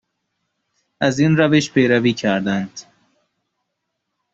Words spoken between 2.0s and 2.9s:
کردند